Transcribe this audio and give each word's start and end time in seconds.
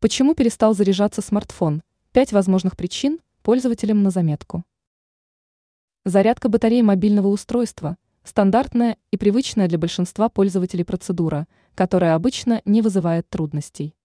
Почему 0.00 0.36
перестал 0.36 0.76
заряжаться 0.76 1.22
смартфон? 1.22 1.82
Пять 2.12 2.32
возможных 2.32 2.76
причин 2.76 3.18
пользователям 3.42 4.04
на 4.04 4.10
заметку. 4.10 4.64
Зарядка 6.04 6.48
батареи 6.48 6.82
мобильного 6.82 7.26
устройства– 7.26 7.96
стандартная 8.22 8.96
и 9.10 9.16
привычная 9.16 9.66
для 9.66 9.76
большинства 9.76 10.28
пользователей 10.28 10.84
процедура, 10.84 11.48
которая 11.74 12.14
обычно 12.14 12.62
не 12.64 12.80
вызывает 12.80 13.28
трудностей. 13.28 13.96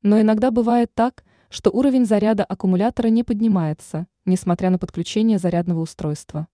Но 0.00 0.20
иногда 0.20 0.52
бывает 0.52 0.94
так, 0.94 1.24
что 1.50 1.72
уровень 1.72 2.06
заряда 2.06 2.44
аккумулятора 2.44 3.08
не 3.08 3.24
поднимается, 3.24 4.06
несмотря 4.26 4.70
на 4.70 4.78
подключение 4.78 5.40
зарядного 5.40 5.80
устройства. 5.80 6.46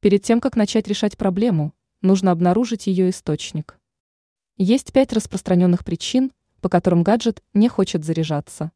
Перед 0.00 0.22
тем, 0.22 0.40
как 0.40 0.56
начать 0.56 0.88
решать 0.88 1.18
проблему, 1.18 1.74
нужно 2.00 2.30
обнаружить 2.30 2.86
ее 2.86 3.10
источник. 3.10 3.78
Есть 4.56 4.94
пять 4.94 5.12
распространенных 5.12 5.84
причин, 5.84 6.32
по 6.60 6.68
которым 6.68 7.02
гаджет 7.02 7.42
не 7.54 7.68
хочет 7.68 8.04
заряжаться. 8.04 8.72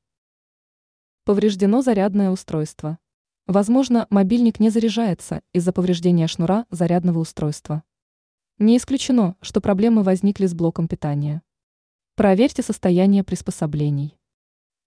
Повреждено 1.24 1.82
зарядное 1.82 2.30
устройство. 2.30 2.98
Возможно, 3.46 4.06
мобильник 4.10 4.60
не 4.60 4.70
заряжается 4.70 5.42
из-за 5.52 5.72
повреждения 5.72 6.26
шнура 6.26 6.66
зарядного 6.70 7.18
устройства. 7.18 7.82
Не 8.58 8.76
исключено, 8.76 9.36
что 9.40 9.60
проблемы 9.60 10.02
возникли 10.02 10.46
с 10.46 10.54
блоком 10.54 10.88
питания. 10.88 11.42
Проверьте 12.14 12.62
состояние 12.62 13.24
приспособлений. 13.24 14.18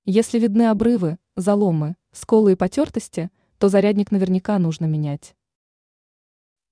Если 0.05 0.39
видны 0.39 0.70
обрывы, 0.70 1.17
заломы, 1.35 1.95
сколы 2.12 2.53
и 2.53 2.55
потертости, 2.55 3.31
то 3.57 3.70
зарядник 3.70 4.12
наверняка 4.12 4.59
нужно 4.59 4.85
менять. 4.85 5.35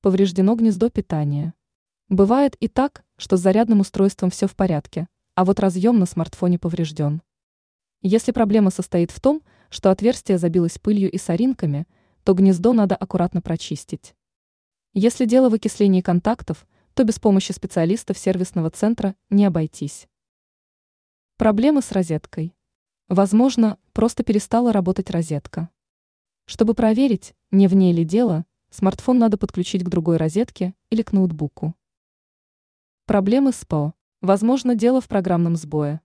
Повреждено 0.02 0.56
гнездо 0.56 0.90
питания. 0.90 1.54
Бывает 2.10 2.56
и 2.60 2.68
так, 2.68 3.04
что 3.18 3.38
с 3.38 3.42
зарядным 3.42 3.80
устройством 3.80 4.30
все 4.30 4.48
в 4.48 4.56
порядке, 4.56 5.08
а 5.36 5.46
вот 5.46 5.60
разъем 5.60 6.00
на 6.00 6.06
смартфоне 6.06 6.60
поврежден. 6.60 7.22
Если 8.02 8.32
проблема 8.32 8.70
состоит 8.70 9.12
в 9.12 9.20
том, 9.20 9.42
что 9.70 9.90
отверстие 9.90 10.38
забилось 10.38 10.78
пылью 10.78 11.12
и 11.12 11.18
соринками, 11.18 11.88
то 12.24 12.34
гнездо 12.34 12.74
надо 12.74 12.96
аккуратно 12.96 13.42
прочистить. 13.42 14.16
Если 14.94 15.26
дело 15.26 15.50
в 15.50 15.54
окислении 15.54 16.02
контактов, 16.02 16.68
то 16.94 17.04
без 17.04 17.20
помощи 17.20 17.52
специалистов 17.52 18.18
сервисного 18.18 18.70
центра 18.70 19.16
не 19.30 19.46
обойтись. 19.46 20.08
Проблемы 21.38 21.82
с 21.82 21.92
розеткой. 21.92 22.54
Возможно, 23.10 23.80
просто 23.92 24.24
перестала 24.24 24.72
работать 24.72 25.10
розетка. 25.10 25.70
Чтобы 26.46 26.74
проверить, 26.74 27.34
не 27.52 27.68
в 27.68 27.76
ней 27.76 27.94
ли 27.94 28.06
дело, 28.06 28.46
смартфон 28.70 29.18
надо 29.18 29.38
подключить 29.38 29.84
к 29.84 29.90
другой 29.90 30.18
розетке 30.18 30.76
или 30.90 31.02
к 31.02 31.12
ноутбуку. 31.12 31.74
Проблемы 33.06 33.52
с 33.52 33.66
ПО. 33.66 33.94
Возможно, 34.24 34.74
дело 34.74 35.02
в 35.02 35.10
программном 35.10 35.58
сбое. 35.58 36.00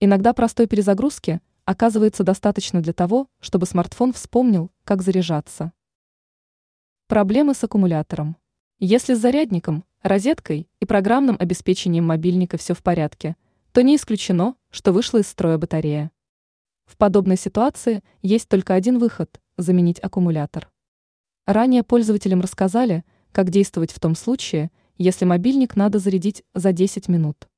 Иногда 0.00 0.32
простой 0.32 0.66
перезагрузки 0.66 1.42
оказывается 1.66 2.24
достаточно 2.24 2.80
для 2.80 2.94
того, 2.94 3.28
чтобы 3.40 3.66
смартфон 3.66 4.14
вспомнил, 4.14 4.70
как 4.84 5.02
заряжаться. 5.02 5.74
Проблемы 7.08 7.52
с 7.52 7.62
аккумулятором. 7.62 8.38
Если 8.78 9.12
с 9.12 9.18
зарядником, 9.18 9.84
розеткой 10.00 10.66
и 10.80 10.86
программным 10.86 11.36
обеспечением 11.38 12.06
мобильника 12.06 12.56
все 12.56 12.72
в 12.72 12.82
порядке, 12.82 13.36
то 13.72 13.82
не 13.82 13.96
исключено, 13.96 14.56
что 14.70 14.92
вышла 14.92 15.18
из 15.18 15.28
строя 15.28 15.58
батарея. 15.58 16.10
В 16.86 16.96
подобной 16.96 17.36
ситуации 17.36 18.02
есть 18.22 18.48
только 18.48 18.72
один 18.72 18.98
выход– 18.98 19.42
заменить 19.58 20.00
аккумулятор. 20.00 20.72
Ранее 21.44 21.82
пользователям 21.82 22.40
рассказали, 22.40 23.04
как 23.30 23.50
действовать 23.50 23.92
в 23.92 24.00
том 24.00 24.14
случае, 24.14 24.70
если 24.98 25.24
мобильник 25.24 25.76
надо 25.76 25.98
зарядить 25.98 26.42
за 26.54 26.72
10 26.72 27.08
минут. 27.08 27.48